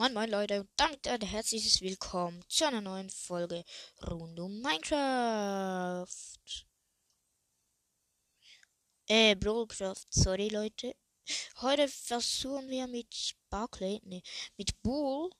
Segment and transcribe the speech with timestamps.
[0.00, 3.64] Moin Moin Leute und damit ein herzliches Willkommen zu einer neuen Folge
[4.06, 6.06] rund um Minecraft.
[9.08, 10.94] Äh, Brawlcraft, sorry Leute.
[11.62, 14.22] Heute versuchen wir mit Sparkley, ne,
[14.56, 15.30] mit Bull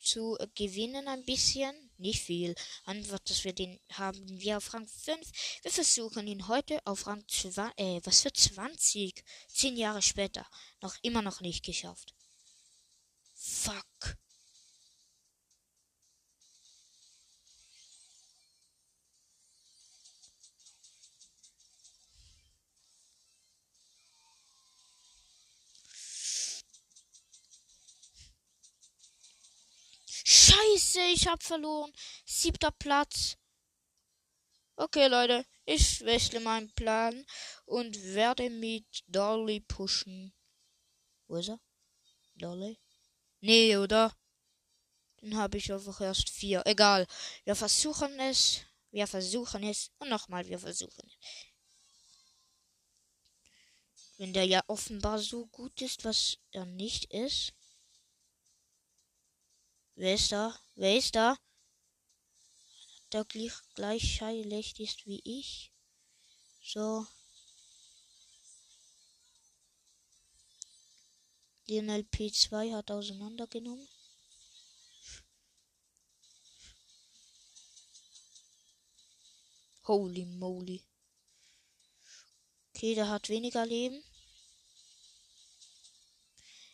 [0.00, 1.90] zu äh, gewinnen ein bisschen.
[1.98, 2.54] Nicht viel.
[2.84, 5.60] Einfach, dass wir den haben wir auf Rang 5.
[5.62, 9.24] Wir versuchen ihn heute auf Rang 2, äh, was für 20?
[9.48, 10.46] Zehn Jahre später.
[10.80, 12.14] Noch immer noch nicht geschafft.
[13.62, 14.16] Fuck.
[30.24, 31.92] Scheiße, ich hab verloren.
[32.24, 33.36] Siebter Platz.
[34.74, 37.24] Okay, Leute, ich wechsle meinen Plan
[37.66, 40.34] und werde mit Dolly pushen.
[41.28, 41.60] Wo ist er?
[42.34, 42.76] Dolly?
[43.42, 44.16] Nee, oder?
[45.20, 46.62] Dann habe ich einfach erst vier.
[46.64, 47.06] Egal.
[47.44, 48.60] Wir versuchen es.
[48.92, 49.90] Wir versuchen es.
[49.98, 51.16] Und nochmal, wir versuchen es.
[54.16, 57.52] Wenn der ja offenbar so gut ist, was er nicht ist.
[59.96, 60.56] Wer ist da?
[60.76, 61.36] Wer ist da?
[63.12, 65.72] Der gleich, gleich scheiße ist wie ich.
[66.62, 67.04] So.
[71.66, 73.88] Lionel P2 hat auseinandergenommen.
[79.84, 80.82] Holy moly.
[82.74, 84.02] Okay, der hat weniger Leben.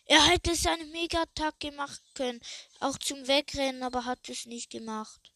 [0.07, 2.41] Er hätte seine Mega-Attacke machen können.
[2.81, 5.33] Auch zum Wegrennen, aber hat es nicht gemacht.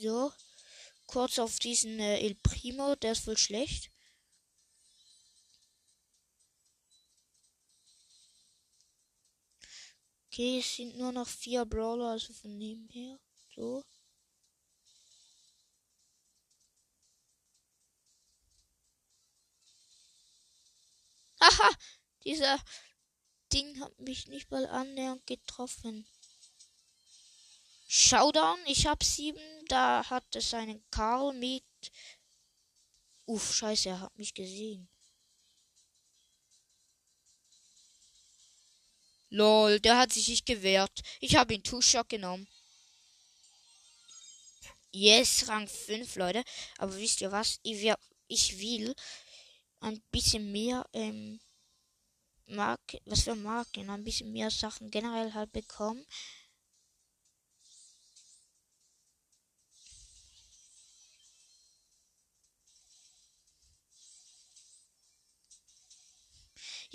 [0.00, 0.32] So.
[1.06, 3.90] Kurz auf diesen äh, El Primo, der ist wohl schlecht.
[10.26, 13.18] Okay, es sind nur noch vier Brawler, also von dem her.
[13.54, 13.82] So.
[21.40, 21.70] Haha,
[22.24, 22.58] dieser
[23.52, 26.06] Ding hat mich nicht mal annähernd getroffen.
[27.86, 31.64] Showdown, ich hab sieben, da hat es einen Karl mit.
[33.26, 34.88] Uff, scheiße, er hat mich gesehen.
[39.30, 41.02] Lol, der hat sich nicht gewehrt.
[41.20, 42.48] Ich habe ihn Two-Shot genommen.
[44.92, 46.42] Yes, Rang 5, Leute.
[46.78, 47.58] Aber wisst ihr was?
[47.62, 47.94] Ich, will,
[48.28, 48.94] ich will
[49.80, 51.40] ein bisschen mehr, ähm,
[52.46, 56.06] Mark was für Marken, ein bisschen mehr Sachen generell halt bekommen.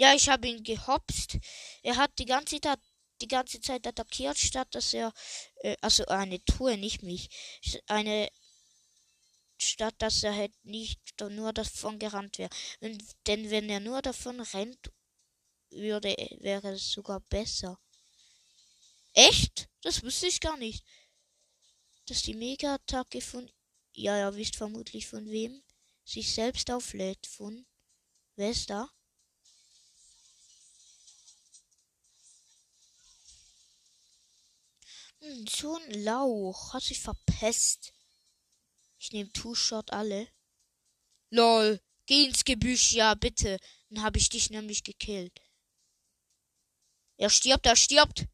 [0.02, 1.38] Ja, ich habe ihn gehopst.
[1.84, 2.80] Er hat die ganze Zeit
[3.22, 5.14] die ganze Zeit attackiert, statt dass er
[5.58, 7.30] äh, also eine Tour, nicht mich,
[7.86, 8.28] eine
[9.60, 12.50] statt dass er halt nicht nur davon gerannt wäre.
[13.28, 14.92] Denn wenn er nur davon rennt,
[15.70, 17.80] würde wäre es sogar besser.
[19.14, 19.70] Echt?
[19.84, 20.84] Das wusste ich gar nicht.
[22.08, 23.52] Dass die Mega-Attacke von
[23.94, 25.62] ja, ihr wisst vermutlich von wem
[26.06, 27.68] sich selbst auflädt von
[28.36, 28.90] wer ist da?
[35.48, 36.74] So ein Lauch.
[36.74, 37.94] Hat sich verpesst.
[39.00, 40.28] Ich nehme Two-Shot alle.
[41.30, 41.82] Lol.
[42.06, 43.58] Geh ins Gebüsch, ja, bitte.
[43.90, 45.40] Dann habe ich dich nämlich gekillt.
[47.18, 48.28] Er stirbt, er stirbt.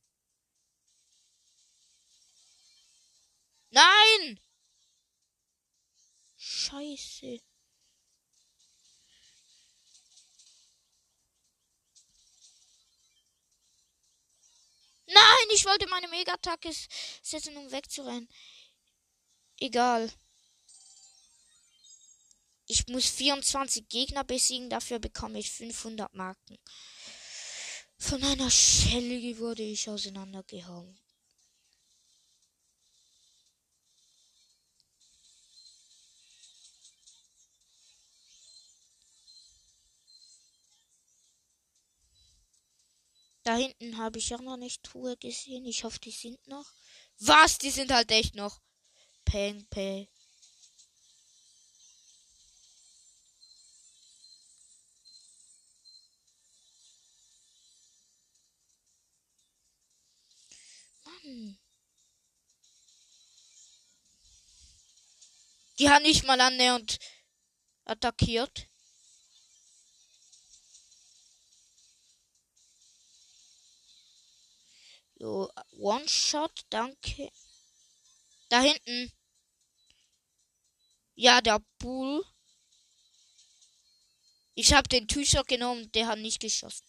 [3.69, 4.39] Nein!
[6.37, 7.39] Scheiße.
[15.09, 16.71] Nein, ich wollte meine Mega-Attacke
[17.23, 18.29] setzen, um wegzurennen.
[19.59, 20.11] Egal.
[22.67, 26.59] Ich muss 24 Gegner besiegen, dafür bekomme ich 500 Marken.
[27.97, 30.99] Von einer Schelle wurde ich auseinandergehauen.
[43.47, 45.63] Da hinten habe ich auch noch nicht Truhe gesehen.
[45.63, 46.65] Ich hoffe, die sind noch.
[47.19, 47.57] Was?
[47.57, 48.59] Die sind halt echt noch.
[49.23, 50.05] Peng, peng.
[65.79, 66.99] Die hat nicht mal annähernd
[67.85, 68.66] attackiert.
[75.19, 77.31] So, One-Shot, danke.
[78.49, 79.11] Da hinten.
[81.15, 82.23] Ja, der Bull.
[84.53, 86.85] Ich habe den Tücher genommen, der hat nicht geschossen.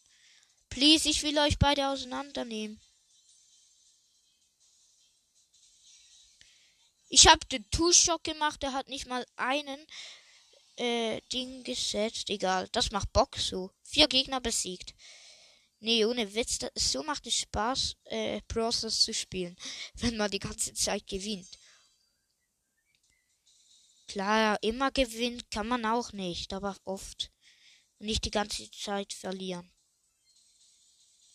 [0.68, 2.80] Please, ich will euch beide auseinandernehmen.
[7.08, 9.86] Ich habe den Two-Shot gemacht, der hat nicht mal einen
[10.76, 12.28] äh, Ding gesetzt.
[12.28, 13.70] Egal, das macht Bock so.
[13.82, 14.94] Vier Gegner besiegt.
[15.80, 19.56] Nee, ohne Witz, das, so macht es Spaß, äh, Browsers zu spielen,
[19.94, 21.48] wenn man die ganze Zeit gewinnt.
[24.08, 27.30] Klar, immer gewinnt kann man auch nicht, aber oft.
[28.00, 29.70] nicht die ganze Zeit verlieren.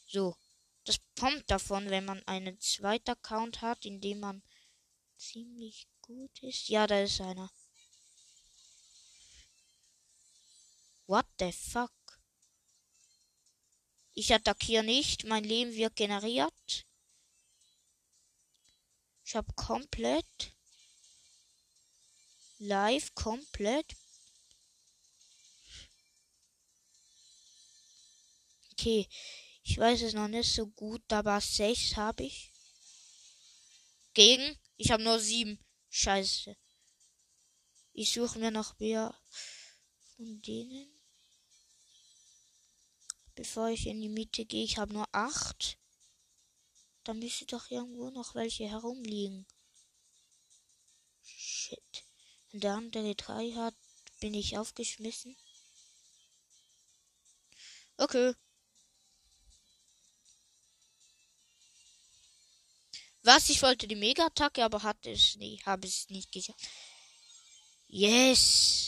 [0.08, 0.36] So.
[0.86, 4.44] Das kommt davon, wenn man einen zweiten Account hat, in dem man
[5.18, 6.68] ziemlich gut ist.
[6.68, 7.50] Ja, da ist einer.
[11.08, 11.92] What the fuck?
[14.14, 15.26] Ich attackiere nicht.
[15.26, 16.86] Mein Leben wird generiert.
[19.26, 20.54] Ich habe komplett
[22.64, 23.96] live komplett.
[28.72, 29.08] Okay,
[29.64, 32.52] ich weiß es noch nicht so gut, aber sechs habe ich.
[34.14, 34.58] Gegen?
[34.78, 35.60] Ich habe nur sieben.
[35.90, 36.56] Scheiße.
[37.94, 39.14] Ich suche mir noch mehr
[40.16, 41.03] von denen.
[43.36, 45.78] Bevor ich in die Mitte gehe, ich habe nur acht.
[47.04, 49.46] Da müsste doch irgendwo noch welche herumliegen.
[51.26, 52.04] Shit.
[52.52, 53.76] Wenn der andere drei hat,
[54.20, 55.36] bin ich aufgeschmissen.
[57.98, 58.34] Okay.
[63.24, 63.50] Was?
[63.50, 65.66] Ich wollte die Mega-Attacke, aber hatte es nicht.
[65.66, 66.60] Habe es nicht geschafft.
[67.88, 68.83] Yes.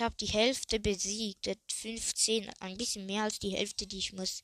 [0.00, 1.48] Habe die Hälfte besiegt.
[1.70, 2.50] 15.
[2.60, 4.42] Ein bisschen mehr als die Hälfte, die ich muss.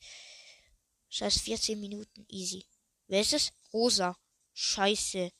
[1.09, 2.25] Das heißt 14 Minuten.
[2.29, 2.65] Easy.
[3.07, 3.53] Wer ist es?
[3.73, 4.17] Rosa.
[4.53, 5.31] Scheiße.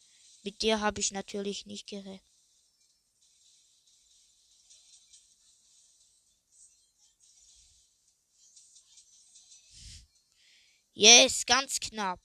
[0.43, 2.21] Mit der habe ich natürlich nicht gerechnet.
[10.93, 12.19] Yes, ganz knapp.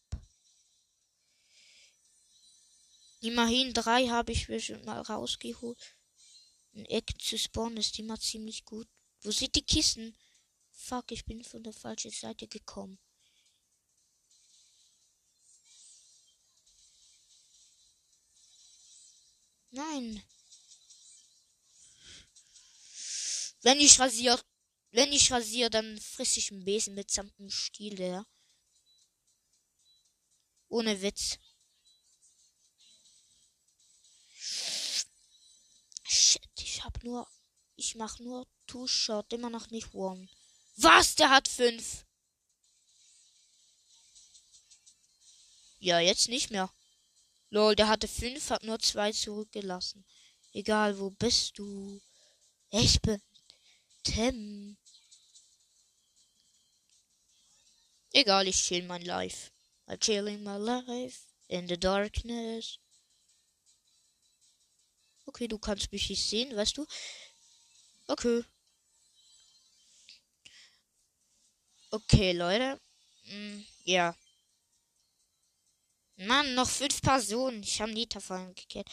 [3.20, 5.94] Immerhin drei habe ich mir schon mal rausgeholt.
[6.74, 8.88] Ein Eck zu spawnen ist immer ziemlich gut.
[9.22, 10.16] Wo sind die Kissen?
[10.70, 12.98] Fuck, ich bin von der falschen Seite gekommen.
[19.70, 20.22] Nein.
[23.62, 24.42] Wenn ich rasiere,
[24.90, 28.26] wenn ich rasiere, dann friss ich einen Besen mitsamt einem Stiel, ja.
[30.68, 31.38] Ohne Witz.
[37.02, 37.26] Nur.
[37.76, 40.28] Ich mach nur Two-Shot, immer noch nicht One.
[40.76, 41.14] Was?
[41.14, 42.04] Der hat fünf.
[45.80, 46.70] Ja, jetzt nicht mehr.
[47.50, 50.04] Lol, der hatte fünf, hat nur zwei zurückgelassen.
[50.52, 52.00] Egal, wo bist du?
[52.70, 53.20] Ich bin
[54.04, 54.76] Tim.
[58.12, 59.50] Egal, ich chill mein Life.
[59.86, 62.78] I'm chilling my life in the darkness.
[65.26, 66.86] Okay, du kannst mich nicht sehen, weißt du?
[68.08, 68.42] Okay.
[71.92, 72.80] Okay, Leute.
[73.26, 74.14] Mm, ja.
[76.16, 77.62] Mann, noch fünf Personen.
[77.62, 78.88] Ich habe Nita vorhin gekehrt.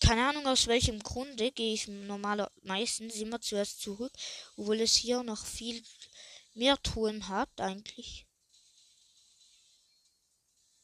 [0.00, 4.12] Keine Ahnung aus welchem Grunde gehe ich normaler meistens immer zuerst zurück,
[4.56, 5.82] obwohl es hier noch viel
[6.54, 8.26] mehr Touren hat eigentlich.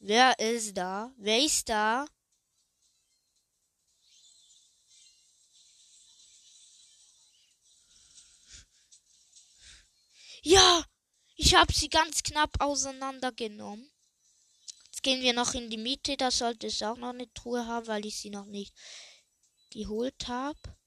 [0.00, 1.12] Wer ist da?
[1.16, 2.06] Wer ist da?
[10.42, 10.84] Ja,
[11.36, 13.90] ich habe sie ganz knapp auseinandergenommen.
[14.86, 16.16] Jetzt gehen wir noch in die Miete.
[16.16, 18.74] Da sollte es auch noch eine Truhe haben, weil ich sie noch nicht
[19.70, 20.77] geholt habe.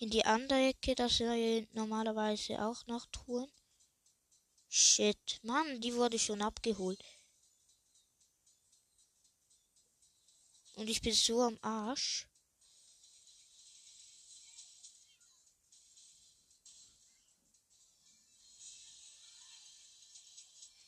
[0.00, 3.50] In die andere Ecke, das sind normalerweise auch noch Truhen.
[4.68, 7.02] Shit, Mann, die wurde schon abgeholt.
[10.76, 12.28] Und ich bin so am Arsch.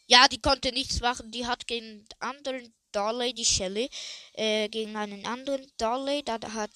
[0.07, 1.33] Ja, die konnte nichts machen.
[1.33, 3.91] Die hat gegen anderen Darley, die Shelly,
[4.35, 6.71] äh, gegen einen anderen Darley, da hat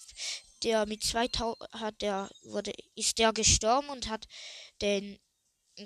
[0.64, 4.26] der mit 2000 hat der wurde ist der gestorben und hat
[4.80, 5.18] den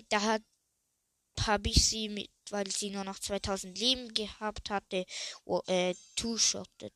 [0.08, 0.42] da hat
[1.40, 5.04] habe ich sie mit weil sie nur noch 2000 Leben gehabt hatte
[5.44, 6.94] oh, äh, two-shottet.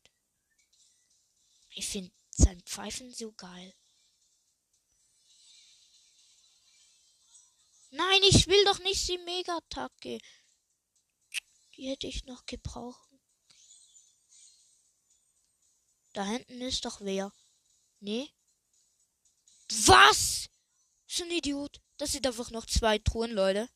[1.75, 3.73] Ich finde sein Pfeifen so geil.
[7.91, 10.17] Nein, ich will doch nicht die Mega-Attacke.
[11.75, 13.07] Die hätte ich noch gebraucht.
[16.13, 17.31] Da hinten ist doch wer.
[18.03, 18.29] Nee.
[19.85, 20.49] Was?
[21.07, 21.81] So ein Idiot.
[21.97, 23.69] Das sind einfach noch zwei Truhen, Leute.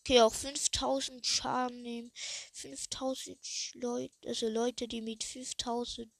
[0.00, 2.10] Okay, auch 5000 Schaden nehmen.
[2.54, 6.10] 5000 Leute, also Leute, die mit 5000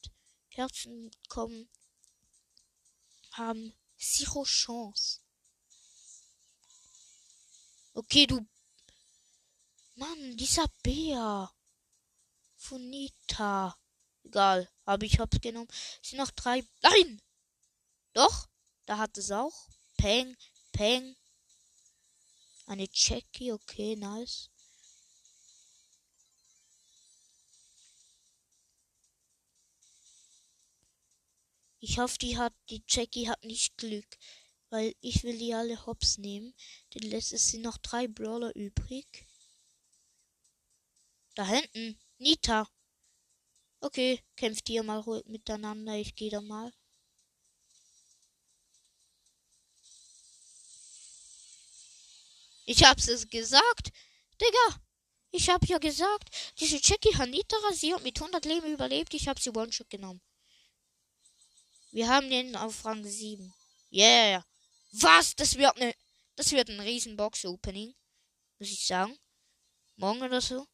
[0.51, 1.71] Herzen kommen,
[3.33, 5.20] haben zero Chance.
[7.95, 8.47] Okay, du.
[9.97, 11.53] Mann, dieser Bär.
[12.57, 13.77] Von Nita.
[14.23, 15.69] Egal, aber ich hab's genommen.
[16.03, 16.65] Es sind noch drei.
[16.83, 17.21] Nein!
[18.13, 18.49] Doch,
[18.87, 19.69] da hat es auch.
[19.97, 20.37] Peng,
[20.73, 21.17] Peng.
[22.67, 24.51] Eine Jackie, okay, nice.
[31.83, 34.07] Ich hoffe, die hat, die Jackie hat nicht Glück,
[34.71, 36.55] weil ich will die alle hops nehmen.
[36.95, 39.27] Denn es sind noch drei Brawler übrig.
[41.35, 42.69] Da hinten, Nita.
[43.81, 46.73] Okay, kämpft ihr mal miteinander, ich gehe da mal.
[52.67, 53.91] Ich hab's es gesagt.
[54.41, 54.81] Digga,
[55.33, 59.15] ich hab ja gesagt, diese Jackie Hanita rasiert mit 100 Leben überlebt.
[59.15, 60.21] Ich hab sie One-Shot genommen.
[61.91, 63.53] Wir haben den auf Rang 7.
[63.93, 64.45] Yeah.
[64.93, 65.35] Was?
[65.37, 65.95] Das wird ne,
[66.37, 67.95] das wird ein riesen Box-Opening.
[68.59, 69.19] Muss ich sagen.
[69.97, 70.67] Morgen oder so.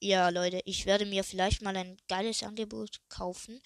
[0.00, 3.60] Ja, Leute, ich werde mir vielleicht mal ein geiles Angebot kaufen.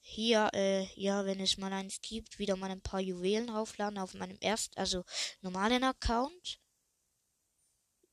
[0.00, 4.14] Hier, äh, ja, wenn es mal eins gibt, wieder mal ein paar Juwelen aufladen auf
[4.14, 5.04] meinem ersten, also
[5.42, 6.58] normalen Account.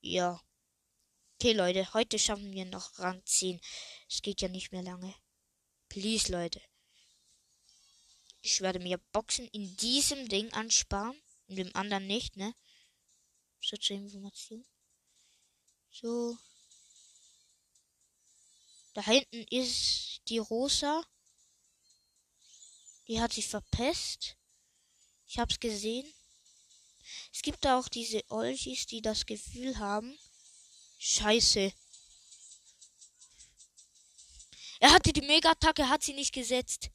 [0.02, 0.42] Ja.
[1.36, 3.60] Okay, Leute, heute schaffen wir noch Rang 10.
[4.10, 5.14] Es geht ja nicht mehr lange.
[5.90, 6.62] Please, Leute.
[8.42, 11.20] Ich werde mir Boxen in diesem Ding ansparen.
[11.48, 12.56] In dem anderen nicht, ne?
[13.62, 14.66] So zur Information.
[15.92, 16.38] So.
[18.94, 21.04] Da hinten ist die Rosa.
[23.08, 24.38] Die hat sich verpesst.
[25.28, 26.12] Ich hab's gesehen.
[27.34, 30.18] Es gibt da auch diese Olchis, die das Gefühl haben.
[30.98, 31.74] Scheiße.
[34.80, 36.90] Er hatte die Mega-Attacke, hat sie nicht gesetzt.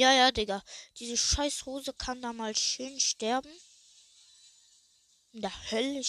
[0.00, 0.64] Ja, ja, Digga.
[0.98, 3.52] Diese scheiß Hose kann da mal schön sterben.
[5.32, 6.02] In der Hölle.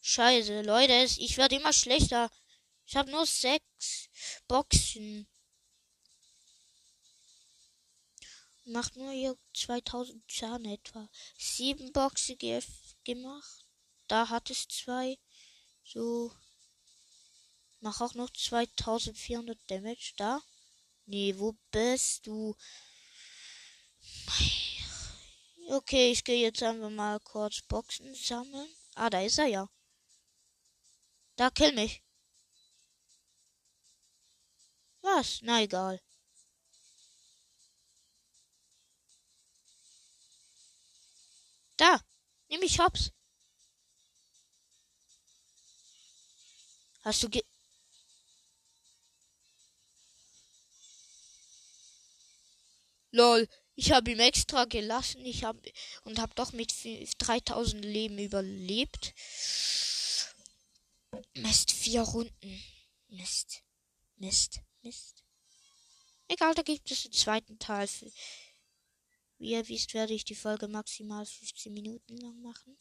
[0.00, 2.30] Scheiße, Leute, ich werde immer schlechter.
[2.86, 4.08] Ich habe nur sechs
[4.48, 5.28] Boxen.
[8.64, 11.06] Macht nur hier 2000 Schaden etwa.
[11.36, 12.38] Sieben Boxen
[13.04, 13.66] gemacht.
[14.08, 15.18] Da hat es zwei.
[15.84, 16.32] So.
[17.80, 20.40] Mach auch noch 2400 Damage da.
[21.04, 22.56] Nee, wo bist du?
[25.68, 28.68] Okay, ich gehe jetzt einfach mal kurz Boxen sammeln.
[28.94, 29.68] Ah, da ist er ja.
[31.36, 32.02] Da kill mich.
[35.02, 35.40] Was?
[35.42, 36.00] Na egal.
[41.76, 42.00] Da.
[42.48, 43.10] Nimm ich hops.
[47.04, 47.42] Hast du ge
[53.14, 55.24] Lol, ich habe ihm extra gelassen.
[55.24, 55.60] Ich habe
[56.04, 56.74] und habe doch mit
[57.18, 59.14] 3000 Leben überlebt.
[61.34, 62.62] Mist, vier Runden.
[63.08, 63.62] Mist.
[64.16, 64.60] Mist.
[64.82, 65.22] Mist.
[66.28, 67.86] Egal, da gibt es einen zweiten Teil.
[67.86, 68.10] Für,
[69.38, 72.78] wie ihr wisst, werde ich die Folge maximal 15 Minuten lang machen.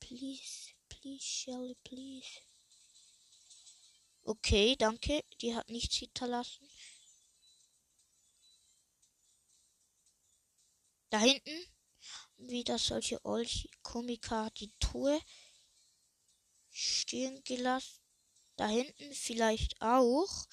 [0.00, 0.61] Please
[1.02, 2.40] please, Shelly, please.
[4.24, 5.24] Okay, danke.
[5.40, 6.68] Die hat nichts hinterlassen.
[11.10, 11.66] Da hinten
[12.36, 15.20] wieder solche Olchi Komika die Truhe
[16.70, 18.00] stehen gelassen.
[18.56, 20.46] Da hinten vielleicht auch.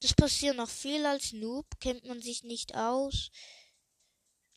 [0.00, 1.66] Das passiert noch viel als Noob.
[1.80, 3.30] Kennt man sich nicht aus.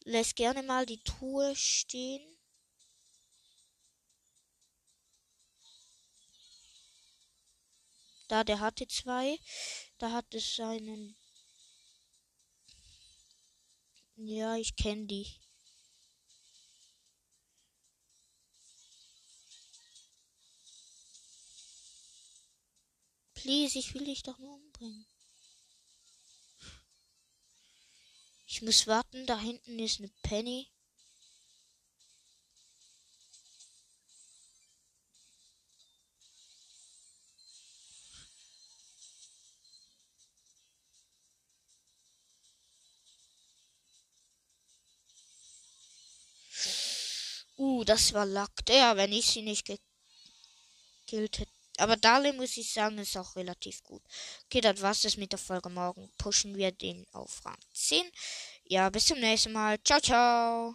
[0.06, 2.35] Lässt gerne mal die Truhe stehen.
[8.28, 9.40] Da, der hatte zwei.
[9.98, 11.16] Da hat es seinen.
[14.16, 15.28] Ja, ich kenne die.
[23.34, 25.06] Please, ich will dich doch nur umbringen.
[28.48, 30.72] Ich muss warten, da hinten ist eine Penny.
[47.86, 48.66] Das war Lack.
[48.66, 49.66] Der, wenn ich sie nicht
[51.06, 51.52] gekillt hätte.
[51.78, 54.02] Aber Dale muss ich sagen, ist auch relativ gut.
[54.46, 55.70] Okay, das war's das mit der Folge.
[55.70, 58.10] Morgen pushen wir den auf Rang 10.
[58.64, 59.78] Ja, bis zum nächsten Mal.
[59.84, 60.74] Ciao, ciao.